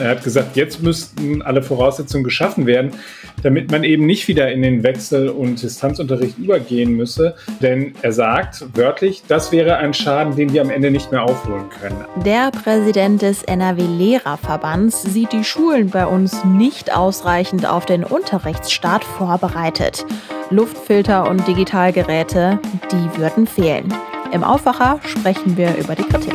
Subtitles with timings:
[0.00, 2.92] Er hat gesagt, jetzt müssten alle Voraussetzungen geschaffen werden,
[3.42, 7.34] damit man eben nicht wieder in den Wechsel- und Distanzunterricht übergehen müsse.
[7.60, 11.64] Denn er sagt wörtlich, das wäre ein Schaden, den wir am Ende nicht mehr aufholen
[11.80, 12.04] können.
[12.24, 20.06] Der Präsident des NRW-Lehrerverbands sieht die Schulen bei uns nicht ausreichend auf den Unterrichtsstart vorbereitet.
[20.50, 22.58] Luftfilter und Digitalgeräte,
[22.90, 23.92] die würden fehlen.
[24.32, 26.34] Im Aufwacher sprechen wir über die Kritik.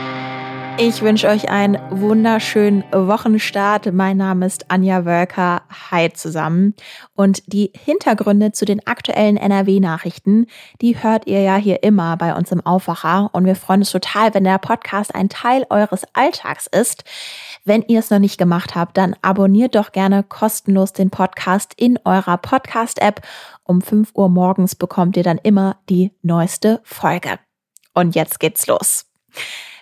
[0.77, 3.93] Ich wünsche euch einen wunderschönen Wochenstart.
[3.93, 5.61] Mein Name ist Anja Wölker.
[5.91, 6.73] Hi zusammen.
[7.13, 10.47] Und die Hintergründe zu den aktuellen NRW-Nachrichten,
[10.81, 13.29] die hört ihr ja hier immer bei uns im Aufwacher.
[13.33, 17.03] Und wir freuen uns total, wenn der Podcast ein Teil eures Alltags ist.
[17.63, 21.99] Wenn ihr es noch nicht gemacht habt, dann abonniert doch gerne kostenlos den Podcast in
[22.05, 23.21] eurer Podcast-App.
[23.63, 27.39] Um 5 Uhr morgens bekommt ihr dann immer die neueste Folge.
[27.93, 29.05] Und jetzt geht's los.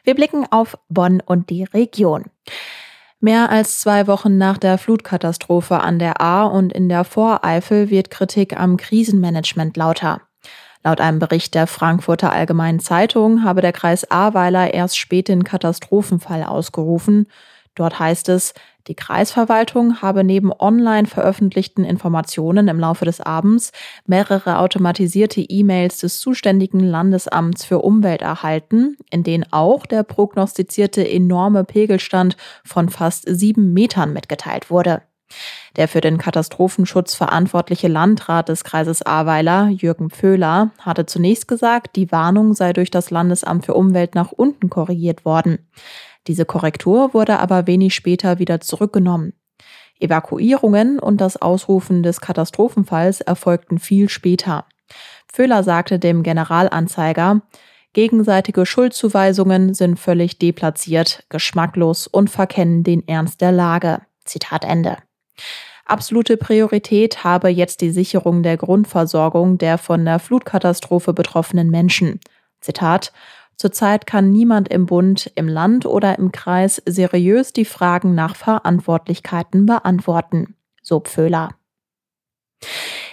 [0.09, 2.25] Wir blicken auf Bonn und die Region.
[3.19, 8.09] Mehr als zwei Wochen nach der Flutkatastrophe an der A und in der Voreifel wird
[8.09, 10.21] Kritik am Krisenmanagement lauter.
[10.83, 16.43] Laut einem Bericht der Frankfurter Allgemeinen Zeitung habe der Kreis Ahrweiler erst spät den Katastrophenfall
[16.43, 17.27] ausgerufen.
[17.75, 18.55] Dort heißt es,
[18.87, 23.71] die Kreisverwaltung habe neben online veröffentlichten Informationen im Laufe des Abends
[24.07, 31.63] mehrere automatisierte E-Mails des zuständigen Landesamts für Umwelt erhalten, in denen auch der prognostizierte enorme
[31.65, 35.01] Pegelstand von fast sieben Metern mitgeteilt wurde.
[35.75, 42.11] Der für den Katastrophenschutz verantwortliche Landrat des Kreises Ahrweiler, Jürgen Pföhler, hatte zunächst gesagt, die
[42.11, 45.59] Warnung sei durch das Landesamt für Umwelt nach unten korrigiert worden.
[46.27, 49.33] Diese Korrektur wurde aber wenig später wieder zurückgenommen.
[49.99, 54.65] Evakuierungen und das Ausrufen des Katastrophenfalls erfolgten viel später.
[55.31, 57.41] Föhler sagte dem Generalanzeiger,
[57.93, 64.01] gegenseitige Schuldzuweisungen sind völlig deplatziert, geschmacklos und verkennen den Ernst der Lage.
[64.25, 64.97] Zitat Ende.
[65.85, 72.19] Absolute Priorität habe jetzt die Sicherung der Grundversorgung der von der Flutkatastrophe betroffenen Menschen.
[72.61, 73.11] Zitat
[73.59, 79.65] Zurzeit kann niemand im Bund, im Land oder im Kreis seriös die Fragen nach Verantwortlichkeiten
[79.65, 81.49] beantworten, so Pföhler.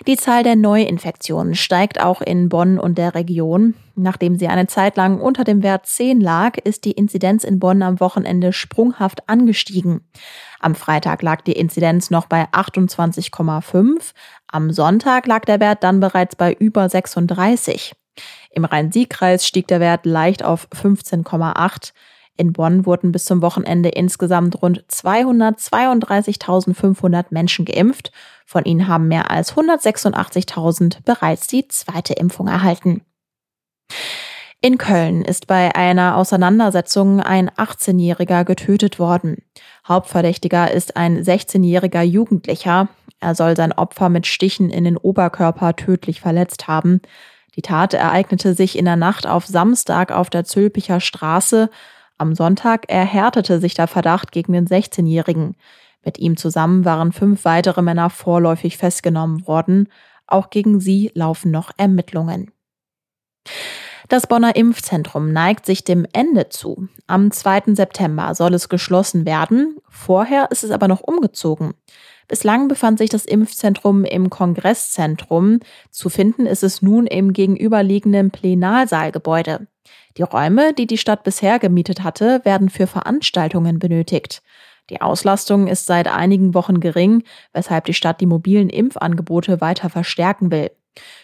[0.06, 3.74] Die Zahl der Neuinfektionen steigt auch in Bonn und der Region.
[3.96, 7.82] Nachdem sie eine Zeit lang unter dem Wert 10 lag, ist die Inzidenz in Bonn
[7.82, 10.02] am Wochenende sprunghaft angestiegen.
[10.60, 14.12] Am Freitag lag die Inzidenz noch bei 28,5,
[14.46, 17.96] am Sonntag lag der Wert dann bereits bei über 36.
[18.56, 21.92] Im Rhein-Sieg-Kreis stieg der Wert leicht auf 15,8.
[22.38, 28.12] In Bonn wurden bis zum Wochenende insgesamt rund 232.500 Menschen geimpft.
[28.46, 33.02] Von ihnen haben mehr als 186.000 bereits die zweite Impfung erhalten.
[34.62, 39.42] In Köln ist bei einer Auseinandersetzung ein 18-Jähriger getötet worden.
[39.86, 42.88] Hauptverdächtiger ist ein 16-jähriger Jugendlicher.
[43.20, 47.02] Er soll sein Opfer mit Stichen in den Oberkörper tödlich verletzt haben.
[47.56, 51.70] Die Tat ereignete sich in der Nacht auf Samstag auf der Zülpicher Straße.
[52.18, 55.56] Am Sonntag erhärtete sich der Verdacht gegen den 16-Jährigen.
[56.04, 59.88] Mit ihm zusammen waren fünf weitere Männer vorläufig festgenommen worden.
[60.26, 62.52] Auch gegen sie laufen noch Ermittlungen.
[64.08, 66.88] Das Bonner Impfzentrum neigt sich dem Ende zu.
[67.08, 67.74] Am 2.
[67.74, 69.78] September soll es geschlossen werden.
[69.88, 71.74] Vorher ist es aber noch umgezogen.
[72.28, 75.60] Bislang befand sich das Impfzentrum im Kongresszentrum.
[75.90, 79.68] Zu finden ist es nun im gegenüberliegenden Plenalsaalgebäude.
[80.16, 84.42] Die Räume, die die Stadt bisher gemietet hatte, werden für Veranstaltungen benötigt.
[84.90, 87.22] Die Auslastung ist seit einigen Wochen gering,
[87.52, 90.70] weshalb die Stadt die mobilen Impfangebote weiter verstärken will.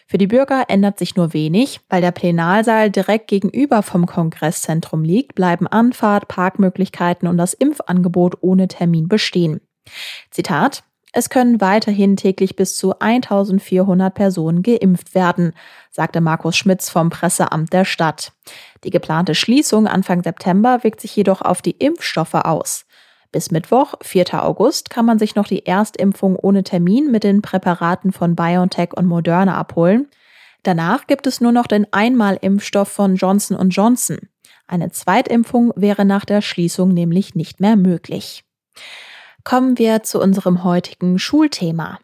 [0.07, 5.35] Für die Bürger ändert sich nur wenig, weil der Plenarsaal direkt gegenüber vom Kongresszentrum liegt,
[5.35, 9.61] bleiben Anfahrt, Parkmöglichkeiten und das Impfangebot ohne Termin bestehen.
[10.31, 10.85] Zitat
[11.15, 15.53] es können weiterhin täglich bis zu 1400 Personen geimpft werden,
[15.91, 18.33] sagte Markus Schmitz vom Presseamt der Stadt.
[18.83, 22.87] Die geplante Schließung Anfang September wirkt sich jedoch auf die Impfstoffe aus.
[23.31, 24.43] Bis Mittwoch, 4.
[24.43, 29.07] August, kann man sich noch die Erstimpfung ohne Termin mit den Präparaten von BioNTech und
[29.07, 30.09] Moderna abholen.
[30.63, 34.19] Danach gibt es nur noch den Einmalimpfstoff von Johnson Johnson.
[34.67, 38.45] Eine Zweitimpfung wäre nach der Schließung nämlich nicht mehr möglich
[39.45, 41.99] kommen wir zu unserem heutigen Schulthema.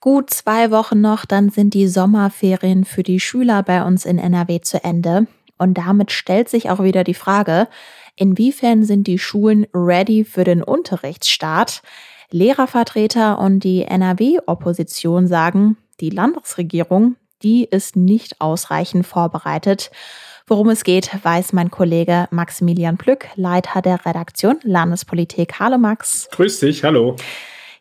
[0.00, 4.60] Gut zwei Wochen noch, dann sind die Sommerferien für die Schüler bei uns in NRW
[4.60, 5.26] zu Ende.
[5.56, 7.68] Und damit stellt sich auch wieder die Frage,
[8.16, 11.82] inwiefern sind die Schulen ready für den Unterrichtsstart?
[12.30, 19.90] Lehrervertreter und die NRW-Opposition sagen, die Landesregierung, die ist nicht ausreichend vorbereitet.
[20.46, 25.60] Worum es geht, weiß mein Kollege Maximilian Plück, Leiter der Redaktion Landespolitik.
[25.60, 26.28] Hallo Max.
[26.32, 27.16] Grüß dich, hallo.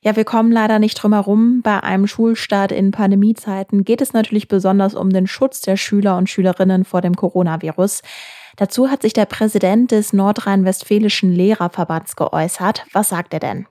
[0.01, 1.61] Ja, wir kommen leider nicht drum herum.
[1.61, 6.29] Bei einem Schulstart in Pandemiezeiten geht es natürlich besonders um den Schutz der Schüler und
[6.29, 8.01] Schülerinnen vor dem Coronavirus.
[8.55, 12.85] Dazu hat sich der Präsident des Nordrhein-Westfälischen Lehrerverbands geäußert.
[12.93, 13.67] Was sagt er denn?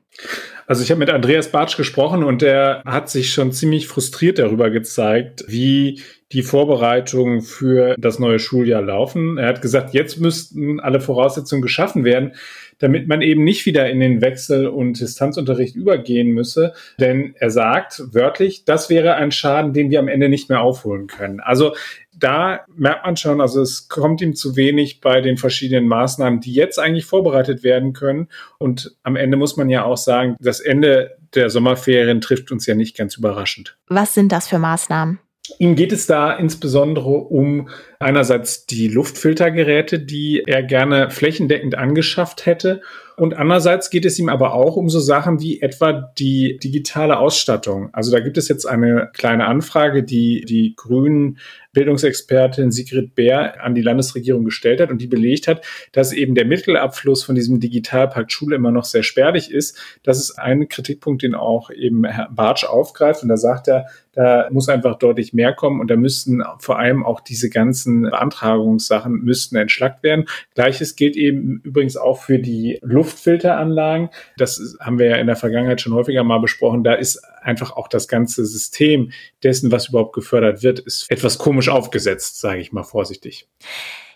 [0.67, 4.71] Also ich habe mit Andreas Bartsch gesprochen und der hat sich schon ziemlich frustriert darüber
[4.71, 6.03] gezeigt, wie
[6.33, 9.37] die Vorbereitungen für das neue Schuljahr laufen.
[9.39, 12.33] Er hat gesagt, jetzt müssten alle Voraussetzungen geschaffen werden,
[12.79, 16.73] damit man eben nicht wieder in den Wechsel- und Distanzunterricht übergehen müsse.
[16.99, 21.07] Denn er sagt wörtlich, das wäre ein Schaden, den wir am Ende nicht mehr aufholen
[21.07, 21.41] können.
[21.41, 21.75] Also
[22.23, 26.53] da merkt man schon, also es kommt ihm zu wenig bei den verschiedenen Maßnahmen, die
[26.53, 28.29] jetzt eigentlich vorbereitet werden können.
[28.59, 32.75] Und am Ende muss man ja auch sagen, das Ende der Sommerferien trifft uns ja
[32.75, 33.77] nicht ganz überraschend.
[33.89, 35.19] Was sind das für Maßnahmen?
[35.59, 42.83] Ihm geht es da insbesondere um einerseits die Luftfiltergeräte, die er gerne flächendeckend angeschafft hätte.
[43.17, 47.91] Und andererseits geht es ihm aber auch um so Sachen wie etwa die digitale Ausstattung.
[47.93, 51.39] Also da gibt es jetzt eine kleine Anfrage, die die Grünen
[51.73, 56.45] Bildungsexpertin Sigrid Bär an die Landesregierung gestellt hat und die belegt hat, dass eben der
[56.45, 59.79] Mittelabfluss von diesem Digitalpakt Schule immer noch sehr spärlich ist.
[60.03, 63.23] Das ist ein Kritikpunkt, den auch eben Herr Bartsch aufgreift.
[63.23, 67.05] Und da sagt er, da muss einfach deutlich mehr kommen und da müssten vor allem
[67.05, 70.27] auch diese ganzen Beantragungssachen müssten entschlackt werden.
[70.55, 74.11] Gleiches gilt eben übrigens auch für die Luftfilteranlagen.
[74.37, 76.85] Das haben wir ja in der Vergangenheit schon häufiger mal besprochen.
[76.85, 79.13] Da ist einfach auch das ganze System
[79.43, 83.49] dessen, was überhaupt gefördert wird, ist etwas komisch aufgesetzt, sage ich mal vorsichtig.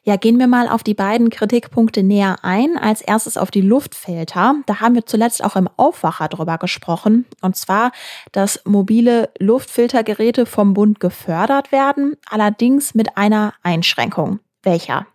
[0.08, 2.79] Ja, gehen wir mal auf die beiden Kritikpunkte näher ein.
[2.79, 4.55] Als erstes auf die Luftfilter.
[4.64, 7.26] Da haben wir zuletzt auch im Aufwacher drüber gesprochen.
[7.41, 7.91] Und zwar,
[8.31, 14.38] dass mobile Luftfiltergeräte vom Bund gefördert werden, allerdings mit einer Einschränkung.
[14.62, 15.08] Welcher?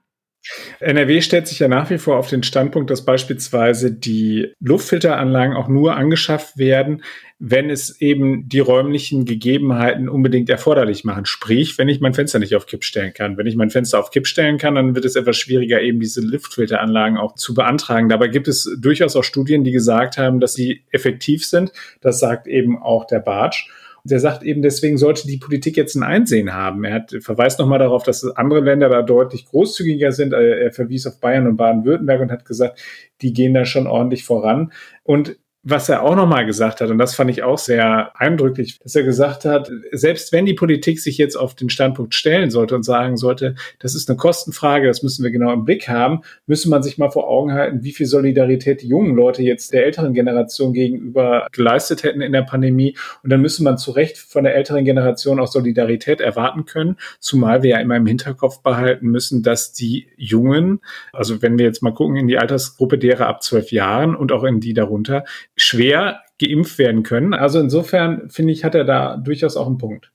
[0.80, 5.68] NRW stellt sich ja nach wie vor auf den Standpunkt, dass beispielsweise die Luftfilteranlagen auch
[5.68, 7.04] nur angeschafft werden,
[7.38, 11.26] wenn es eben die räumlichen Gegebenheiten unbedingt erforderlich machen.
[11.26, 13.38] Sprich, wenn ich mein Fenster nicht auf Kipp stellen kann.
[13.38, 16.22] Wenn ich mein Fenster auf Kipp stellen kann, dann wird es etwas schwieriger, eben diese
[16.22, 18.10] Luftfilteranlagen auch zu beantragen.
[18.10, 21.72] Dabei gibt es durchaus auch Studien, die gesagt haben, dass sie effektiv sind.
[22.02, 23.70] Das sagt eben auch der Bartsch
[24.03, 26.83] der sagt eben, deswegen sollte die Politik jetzt ein Einsehen haben.
[26.83, 30.33] Er hat, verweist nochmal darauf, dass andere Länder da deutlich großzügiger sind.
[30.33, 32.80] Er verwies auf Bayern und Baden-Württemberg und hat gesagt,
[33.21, 34.71] die gehen da schon ordentlich voran.
[35.03, 38.96] Und was er auch nochmal gesagt hat, und das fand ich auch sehr eindrücklich, dass
[38.96, 42.84] er gesagt hat, selbst wenn die Politik sich jetzt auf den Standpunkt stellen sollte und
[42.84, 46.81] sagen sollte, das ist eine Kostenfrage, das müssen wir genau im Blick haben, müsste man
[46.81, 50.74] sich mal vor Augen halten, wie viel Solidarität die jungen Leute jetzt der älteren Generation
[50.74, 52.98] gegenüber geleistet hätten in der Pandemie.
[53.22, 57.62] Und dann müsste man zu Recht von der älteren Generation auch Solidarität erwarten können, zumal
[57.62, 60.80] wir ja immer im Hinterkopf behalten müssen, dass die Jungen,
[61.13, 64.44] also wenn wir jetzt mal gucken in die Altersgruppe derer ab zwölf Jahren und auch
[64.44, 65.24] in die darunter,
[65.62, 67.34] schwer geimpft werden können.
[67.34, 70.12] Also insofern finde ich, hat er da durchaus auch einen Punkt.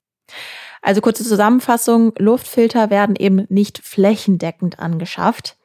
[0.83, 5.57] Also kurze Zusammenfassung, Luftfilter werden eben nicht flächendeckend angeschafft.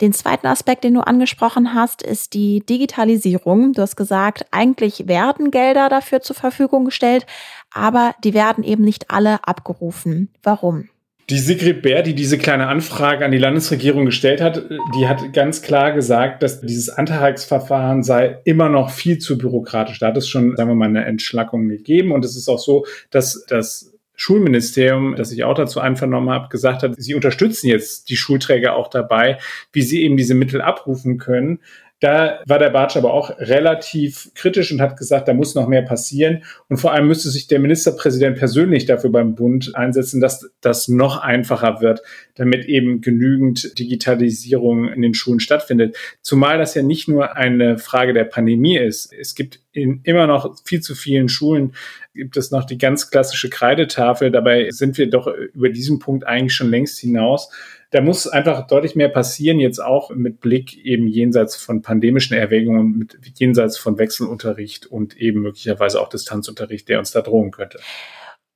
[0.00, 3.72] Den zweiten Aspekt, den du angesprochen hast, ist die Digitalisierung.
[3.72, 7.26] Du hast gesagt, eigentlich werden Gelder dafür zur Verfügung gestellt,
[7.72, 10.32] aber die werden eben nicht alle abgerufen.
[10.42, 10.88] Warum?
[11.30, 14.68] Die Sigrid Bär, die diese kleine Anfrage an die Landesregierung gestellt hat,
[14.98, 20.00] die hat ganz klar gesagt, dass dieses Antragsverfahren sei immer noch viel zu bürokratisch.
[20.00, 22.10] Da hat es schon, sagen wir mal, eine Entschlackung gegeben.
[22.10, 26.82] Und es ist auch so, dass das Schulministerium, das ich auch dazu einvernommen habe, gesagt
[26.82, 29.38] hat, sie unterstützen jetzt die Schulträger auch dabei,
[29.72, 31.60] wie sie eben diese Mittel abrufen können.
[32.00, 35.82] Da war der Bartsch aber auch relativ kritisch und hat gesagt, da muss noch mehr
[35.82, 36.42] passieren.
[36.68, 41.18] Und vor allem müsste sich der Ministerpräsident persönlich dafür beim Bund einsetzen, dass das noch
[41.18, 42.00] einfacher wird,
[42.36, 45.94] damit eben genügend Digitalisierung in den Schulen stattfindet.
[46.22, 49.12] Zumal das ja nicht nur eine Frage der Pandemie ist.
[49.12, 51.74] Es gibt in immer noch viel zu vielen Schulen
[52.14, 54.30] gibt es noch die ganz klassische Kreidetafel.
[54.30, 57.50] Dabei sind wir doch über diesen Punkt eigentlich schon längst hinaus
[57.90, 62.98] da muss einfach deutlich mehr passieren, jetzt auch mit Blick eben jenseits von pandemischen Erwägungen,
[62.98, 67.80] mit jenseits von Wechselunterricht und eben möglicherweise auch Distanzunterricht, der uns da drohen könnte.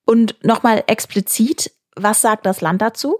[0.04, 3.18] Und nochmal explizit, was sagt das Land dazu?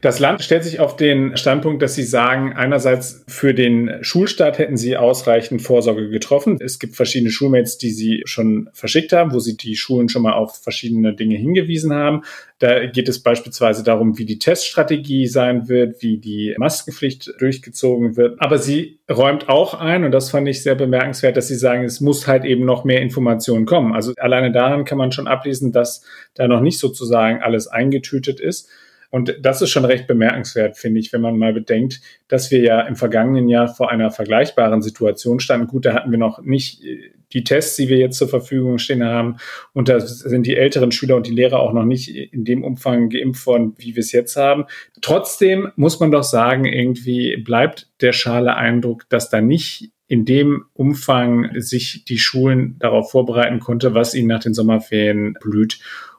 [0.00, 4.78] Das Land stellt sich auf den Standpunkt, dass sie sagen, einerseits für den Schulstart hätten
[4.78, 6.56] sie ausreichend Vorsorge getroffen.
[6.58, 10.32] Es gibt verschiedene Schulmates, die sie schon verschickt haben, wo sie die Schulen schon mal
[10.32, 12.22] auf verschiedene Dinge hingewiesen haben.
[12.60, 18.40] Da geht es beispielsweise darum, wie die Teststrategie sein wird, wie die Maskenpflicht durchgezogen wird.
[18.40, 22.00] Aber sie räumt auch ein, und das fand ich sehr bemerkenswert, dass sie sagen, es
[22.00, 23.92] muss halt eben noch mehr Informationen kommen.
[23.92, 26.04] Also alleine daran kann man schon ablesen, dass
[26.34, 28.70] da noch nicht sozusagen alles eingetütet ist.
[29.10, 32.80] Und das ist schon recht bemerkenswert, finde ich, wenn man mal bedenkt, dass wir ja
[32.82, 35.66] im vergangenen Jahr vor einer vergleichbaren Situation standen.
[35.66, 39.04] Gut, da hatten wir noch nicht äh, die Tests, die wir jetzt zur Verfügung stehen
[39.04, 39.36] haben.
[39.72, 43.08] Und da sind die älteren Schüler und die Lehrer auch noch nicht in dem Umfang
[43.08, 44.64] geimpft worden, wie wir es jetzt haben.
[45.00, 50.64] Trotzdem muss man doch sagen, irgendwie bleibt der schale Eindruck, dass da nicht in dem
[50.72, 55.78] Umfang sich die Schulen darauf vorbereiten konnte, was ihnen nach den Sommerferien blüht.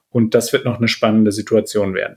[0.10, 2.16] Und das wird noch eine spannende Situation werden.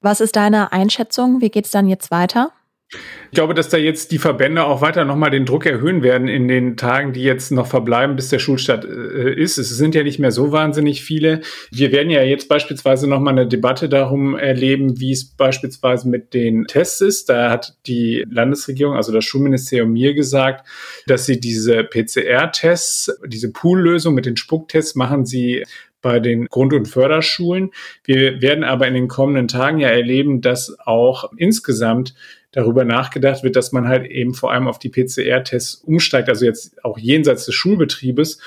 [0.00, 1.40] Was ist deine Einschätzung?
[1.40, 2.52] Wie geht es dann jetzt weiter?
[2.88, 6.46] Ich glaube, dass da jetzt die Verbände auch weiter nochmal den Druck erhöhen werden in
[6.46, 9.58] den Tagen, die jetzt noch verbleiben, bis der Schulstart äh, ist.
[9.58, 11.40] Es sind ja nicht mehr so wahnsinnig viele.
[11.72, 16.66] Wir werden ja jetzt beispielsweise nochmal eine Debatte darum erleben, wie es beispielsweise mit den
[16.66, 17.28] Tests ist.
[17.28, 20.66] Da hat die Landesregierung, also das Schulministerium mir gesagt,
[21.08, 25.64] dass sie diese PCR-Tests, diese Poollösung mit den Spucktests machen sie
[26.06, 27.72] bei den Grund- und Förderschulen.
[28.04, 32.14] Wir werden aber in den kommenden Tagen ja erleben, dass auch insgesamt
[32.52, 36.84] darüber nachgedacht wird, dass man halt eben vor allem auf die PCR-Tests umsteigt, also jetzt
[36.84, 38.38] auch jenseits des Schulbetriebes.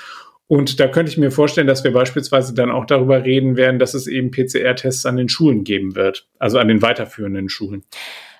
[0.47, 3.93] Und da könnte ich mir vorstellen, dass wir beispielsweise dann auch darüber reden werden, dass
[3.93, 7.83] es eben PCR-Tests an den Schulen geben wird, also an den weiterführenden Schulen.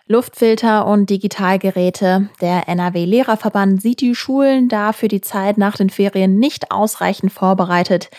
[0.08, 2.30] Luftfilter und Digitalgeräte.
[2.42, 8.10] Der NRW-Lehrerverband sieht die Schulen da für die Zeit nach den Ferien nicht ausreichend vorbereitet.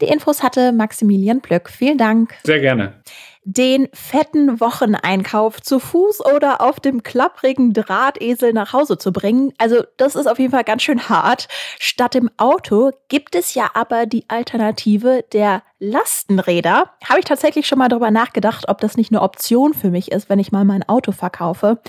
[0.00, 1.68] Die Infos hatte Maximilian Plöck.
[1.70, 2.34] Vielen Dank.
[2.44, 3.02] Sehr gerne
[3.50, 9.54] den fetten Wocheneinkauf zu Fuß oder auf dem klapprigen Drahtesel nach Hause zu bringen.
[9.56, 11.48] Also das ist auf jeden Fall ganz schön hart.
[11.78, 16.90] Statt dem Auto gibt es ja aber die Alternative der Lastenräder.
[17.04, 20.28] Habe ich tatsächlich schon mal darüber nachgedacht, ob das nicht eine Option für mich ist,
[20.28, 21.80] wenn ich mal mein Auto verkaufe.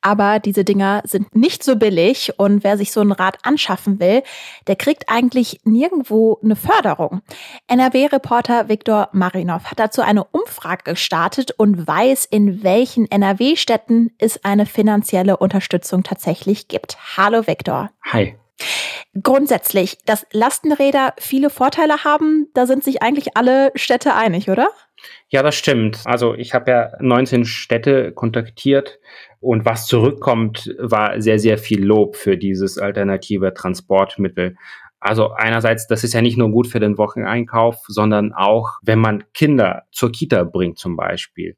[0.00, 4.22] Aber diese Dinger sind nicht so billig und wer sich so ein Rad anschaffen will,
[4.66, 7.20] der kriegt eigentlich nirgendwo eine Förderung.
[7.66, 14.66] NRW-Reporter Viktor Marinov hat dazu eine Umfrage gestartet und weiß, in welchen NRW-Städten es eine
[14.66, 16.96] finanzielle Unterstützung tatsächlich gibt.
[17.16, 17.90] Hallo Viktor.
[18.04, 18.36] Hi.
[19.22, 24.68] Grundsätzlich, dass Lastenräder viele Vorteile haben, da sind sich eigentlich alle Städte einig, oder?
[25.28, 26.00] Ja, das stimmt.
[26.04, 28.98] Also ich habe ja 19 Städte kontaktiert
[29.40, 34.56] und was zurückkommt, war sehr, sehr viel Lob für dieses alternative Transportmittel.
[35.00, 39.24] Also einerseits, das ist ja nicht nur gut für den Wocheneinkauf, sondern auch, wenn man
[39.34, 41.56] Kinder zur Kita bringt zum Beispiel.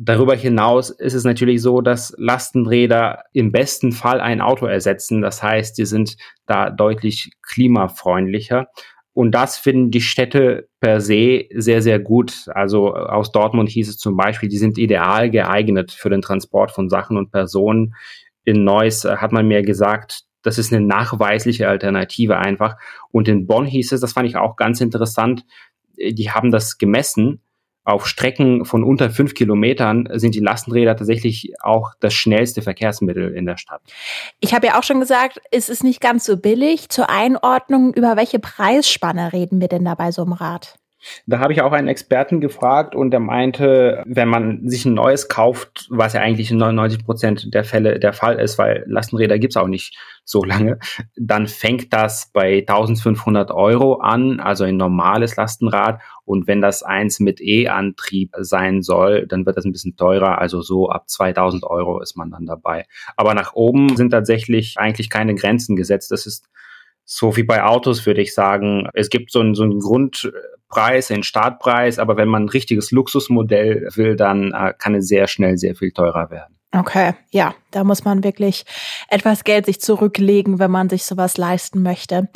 [0.00, 5.22] Darüber hinaus ist es natürlich so, dass Lastenräder im besten Fall ein Auto ersetzen.
[5.22, 8.68] Das heißt, die sind da deutlich klimafreundlicher.
[9.12, 12.46] Und das finden die Städte per se sehr, sehr gut.
[12.54, 16.88] Also aus Dortmund hieß es zum Beispiel, die sind ideal geeignet für den Transport von
[16.88, 17.96] Sachen und Personen.
[18.44, 22.76] In Neuss hat man mir gesagt, das ist eine nachweisliche Alternative einfach.
[23.10, 25.44] Und in Bonn hieß es, das fand ich auch ganz interessant,
[25.96, 27.42] die haben das gemessen
[27.88, 33.46] auf Strecken von unter fünf Kilometern sind die Lastenräder tatsächlich auch das schnellste Verkehrsmittel in
[33.46, 33.80] der Stadt.
[34.40, 36.90] Ich habe ja auch schon gesagt, es ist nicht ganz so billig.
[36.90, 40.78] Zur Einordnung, über welche Preisspanne reden wir denn da bei so einem Rad?
[41.26, 45.28] Da habe ich auch einen Experten gefragt und der meinte, wenn man sich ein neues
[45.28, 49.56] kauft, was ja eigentlich in 99 Prozent der Fälle der Fall ist, weil Lastenräder gibt's
[49.56, 50.78] auch nicht so lange,
[51.16, 56.00] dann fängt das bei 1500 Euro an, also ein normales Lastenrad.
[56.24, 60.60] Und wenn das eins mit E-Antrieb sein soll, dann wird das ein bisschen teurer, also
[60.60, 62.86] so ab 2000 Euro ist man dann dabei.
[63.16, 66.10] Aber nach oben sind tatsächlich eigentlich keine Grenzen gesetzt.
[66.10, 66.48] Das ist
[67.10, 69.80] so wie bei Autos würde ich sagen, es gibt so einen, so einen
[70.68, 75.26] Grundpreis, einen Startpreis, aber wenn man ein richtiges Luxusmodell will, dann äh, kann es sehr
[75.26, 76.54] schnell sehr viel teurer werden.
[76.70, 78.66] Okay, ja, da muss man wirklich
[79.08, 82.28] etwas Geld sich zurücklegen, wenn man sich sowas leisten möchte.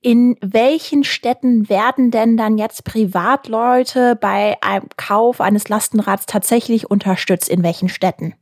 [0.00, 7.50] In welchen Städten werden denn dann jetzt Privatleute bei einem Kauf eines Lastenrads tatsächlich unterstützt?
[7.50, 8.34] In welchen Städten?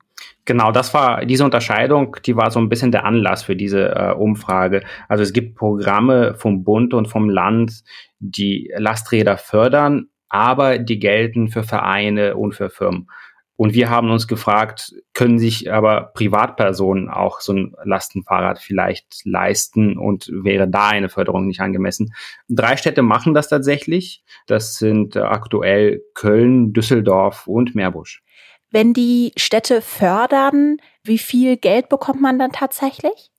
[0.44, 4.12] Genau, das war diese Unterscheidung, die war so ein bisschen der Anlass für diese äh,
[4.12, 4.82] Umfrage.
[5.08, 7.84] Also es gibt Programme vom Bund und vom Land,
[8.22, 13.08] die Lasträder fördern, aber die gelten für Vereine und für Firmen.
[13.56, 19.98] Und wir haben uns gefragt, können sich aber Privatpersonen auch so ein Lastenfahrrad vielleicht leisten
[19.98, 22.14] und wäre da eine Förderung nicht angemessen?
[22.48, 24.24] Drei Städte machen das tatsächlich.
[24.46, 28.22] Das sind aktuell Köln, Düsseldorf und Meerbusch.
[28.70, 33.31] Wenn die Städte fördern, wie viel Geld bekommt man dann tatsächlich?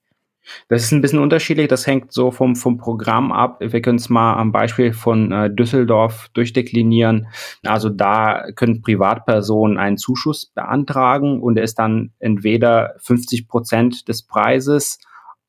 [0.68, 1.68] Das ist ein bisschen unterschiedlich.
[1.68, 3.58] Das hängt so vom, vom Programm ab.
[3.60, 7.28] Wir können es mal am Beispiel von äh, Düsseldorf durchdeklinieren.
[7.64, 14.22] Also da können Privatpersonen einen Zuschuss beantragen und er ist dann entweder 50 Prozent des
[14.26, 14.98] Preises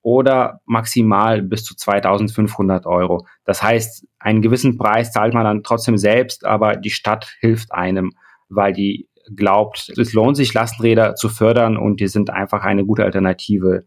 [0.02, 3.26] oder maximal bis zu 2500 Euro.
[3.44, 8.12] Das heißt, einen gewissen Preis zahlt man dann trotzdem selbst, aber die Stadt hilft einem,
[8.48, 13.04] weil die glaubt, es lohnt sich, Lastenräder zu fördern und die sind einfach eine gute
[13.04, 13.86] Alternative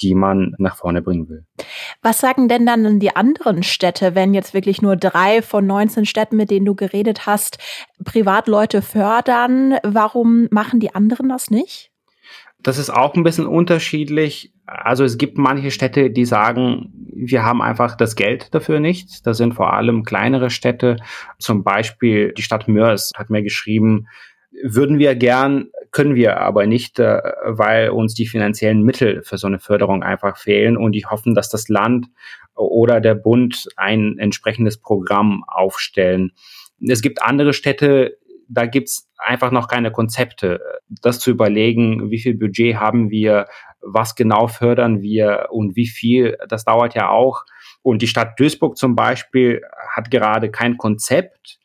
[0.00, 1.44] die man nach vorne bringen will.
[2.02, 6.36] Was sagen denn dann die anderen Städte, wenn jetzt wirklich nur drei von 19 Städten,
[6.36, 7.58] mit denen du geredet hast,
[8.04, 9.76] Privatleute fördern?
[9.82, 11.90] Warum machen die anderen das nicht?
[12.60, 14.52] Das ist auch ein bisschen unterschiedlich.
[14.66, 19.26] Also es gibt manche Städte, die sagen, wir haben einfach das Geld dafür nicht.
[19.26, 20.96] Das sind vor allem kleinere Städte.
[21.38, 24.08] Zum Beispiel die Stadt Mörs hat mir geschrieben,
[24.50, 29.46] würden wir gern, können wir aber nicht, äh, weil uns die finanziellen Mittel für so
[29.46, 32.06] eine Förderung einfach fehlen und die hoffen, dass das Land
[32.54, 36.32] oder der Bund ein entsprechendes Programm aufstellen.
[36.80, 40.60] Es gibt andere Städte, da gibt's einfach noch keine Konzepte.
[40.88, 43.46] Das zu überlegen, wie viel Budget haben wir,
[43.80, 47.44] was genau fördern wir und wie viel, das dauert ja auch.
[47.82, 49.62] Und die Stadt Duisburg zum Beispiel
[49.94, 51.58] hat gerade kein Konzept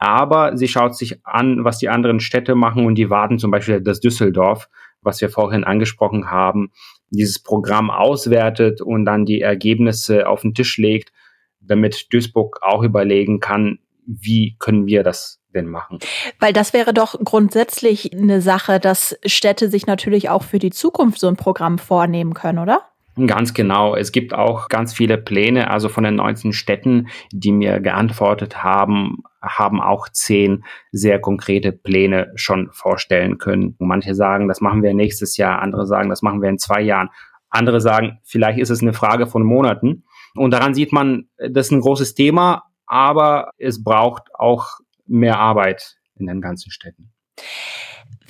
[0.00, 3.80] aber sie schaut sich an, was die anderen Städte machen und die warten zum Beispiel
[3.80, 4.68] das Düsseldorf,
[5.02, 6.72] was wir vorhin angesprochen haben,
[7.10, 11.12] dieses Programm auswertet und dann die Ergebnisse auf den Tisch legt,
[11.60, 15.98] damit Duisburg auch überlegen kann, wie können wir das denn machen?
[16.38, 21.20] Weil das wäre doch grundsätzlich eine Sache, dass Städte sich natürlich auch für die Zukunft
[21.20, 22.82] so ein Programm vornehmen können, oder?
[23.26, 23.96] Ganz genau.
[23.96, 25.70] Es gibt auch ganz viele Pläne.
[25.70, 32.32] Also von den 19 Städten, die mir geantwortet haben, haben auch zehn sehr konkrete Pläne
[32.34, 33.74] schon vorstellen können.
[33.78, 35.62] manche sagen, das machen wir nächstes Jahr.
[35.62, 37.08] Andere sagen, das machen wir in zwei Jahren.
[37.48, 40.04] Andere sagen, vielleicht ist es eine Frage von Monaten.
[40.34, 45.96] Und daran sieht man, das ist ein großes Thema, aber es braucht auch mehr Arbeit
[46.14, 47.12] in den ganzen Städten.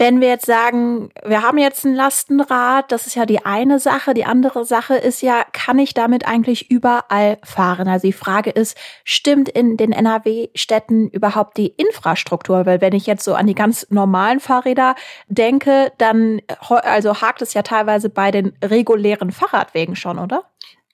[0.00, 4.14] Wenn wir jetzt sagen, wir haben jetzt ein Lastenrad, das ist ja die eine Sache.
[4.14, 7.87] Die andere Sache ist ja, kann ich damit eigentlich überall fahren?
[7.87, 12.64] Also die Frage ist, stimmt in den NRW-Städten überhaupt die Infrastruktur?
[12.64, 14.95] Weil wenn ich jetzt so an die ganz normalen Fahrräder
[15.28, 16.40] denke, dann
[16.71, 20.44] also hakt es ja teilweise bei den regulären Fahrradwegen schon, oder?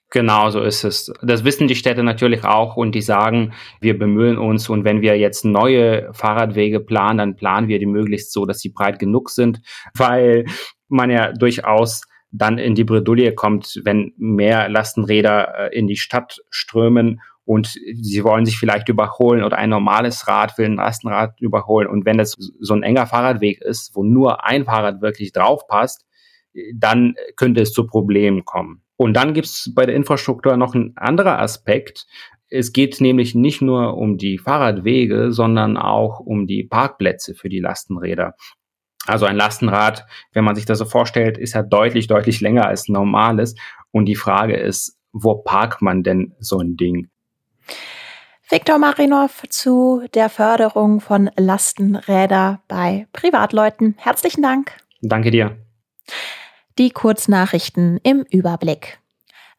[0.09, 1.11] Genau so ist es.
[1.21, 5.17] Das wissen die Städte natürlich auch und die sagen, wir bemühen uns und wenn wir
[5.17, 9.61] jetzt neue Fahrradwege planen, dann planen wir die möglichst so, dass sie breit genug sind,
[9.95, 10.45] weil
[10.87, 16.39] man ja durchaus dann in die Bredouille kommt, wenn mehr Lastenräder äh, in die Stadt
[16.49, 21.87] strömen und sie wollen sich vielleicht überholen oder ein normales Rad will ein Lastenrad überholen.
[21.87, 26.05] Und wenn das so ein enger Fahrradweg ist, wo nur ein Fahrrad wirklich drauf passt,
[26.75, 28.81] dann könnte es zu Problemen kommen.
[28.97, 32.07] Und dann gibt es bei der Infrastruktur noch ein anderer Aspekt.
[32.49, 37.59] Es geht nämlich nicht nur um die Fahrradwege, sondern auch um die Parkplätze für die
[37.59, 38.33] Lastenräder.
[39.05, 42.89] Also ein Lastenrad, wenn man sich das so vorstellt, ist ja deutlich, deutlich länger als
[42.89, 43.55] normales.
[43.91, 47.09] Und die Frage ist, wo parkt man denn so ein Ding?
[48.49, 53.95] Viktor Marinov zu der Förderung von Lastenräder bei Privatleuten.
[53.97, 54.71] Herzlichen Dank.
[55.01, 55.66] Danke dir.
[56.77, 58.99] Die Kurznachrichten im Überblick.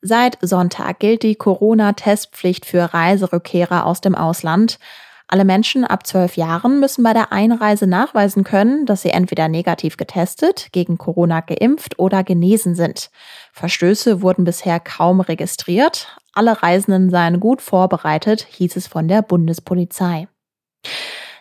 [0.00, 4.78] Seit Sonntag gilt die Corona-Testpflicht für Reiserückkehrer aus dem Ausland.
[5.26, 9.96] Alle Menschen ab zwölf Jahren müssen bei der Einreise nachweisen können, dass sie entweder negativ
[9.96, 13.10] getestet, gegen Corona geimpft oder genesen sind.
[13.52, 16.16] Verstöße wurden bisher kaum registriert.
[16.32, 20.28] Alle Reisenden seien gut vorbereitet, hieß es von der Bundespolizei.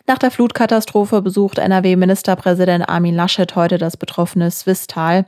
[0.09, 5.25] Nach der Flutkatastrophe besucht NRW-Ministerpräsident Armin Laschet heute das betroffene Swisttal.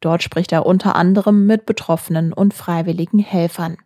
[0.00, 3.76] Dort spricht er unter anderem mit Betroffenen und freiwilligen Helfern.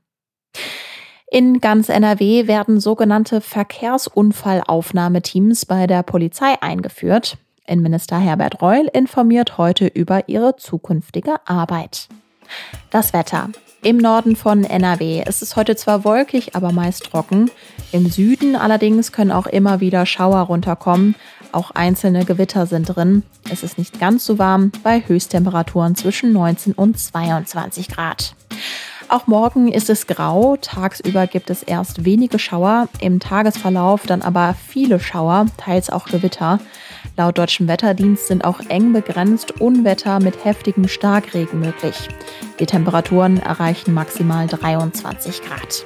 [1.28, 7.38] In ganz NRW werden sogenannte Verkehrsunfallaufnahmeteams bei der Polizei eingeführt.
[7.66, 12.06] Innenminister Herbert Reul informiert heute über ihre zukünftige Arbeit.
[12.90, 13.50] Das Wetter.
[13.87, 17.53] Im Norden von NRW ist es heute zwar wolkig, aber meist trocken.
[17.92, 21.14] Im Süden allerdings können auch immer wieder Schauer runterkommen.
[21.53, 23.22] Auch einzelne Gewitter sind drin.
[23.49, 28.35] Es ist nicht ganz so warm bei Höchsttemperaturen zwischen 19 und 22 Grad.
[29.09, 30.57] Auch morgen ist es grau.
[30.61, 36.59] Tagsüber gibt es erst wenige Schauer, im Tagesverlauf dann aber viele Schauer, teils auch Gewitter.
[37.16, 42.09] Laut deutschem Wetterdienst sind auch eng begrenzt Unwetter mit heftigem Starkregen möglich.
[42.59, 45.85] Die Temperaturen erreichen maximal 23 Grad.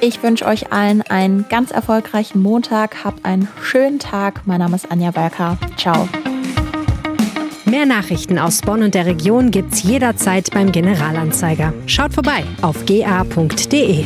[0.00, 3.04] Ich wünsche euch allen einen ganz erfolgreichen Montag.
[3.04, 4.42] Habt einen schönen Tag.
[4.46, 5.58] Mein Name ist Anja Werker.
[5.76, 6.08] Ciao.
[7.64, 11.74] Mehr Nachrichten aus Bonn und der Region gibt's jederzeit beim Generalanzeiger.
[11.86, 14.04] Schaut vorbei auf ga.de.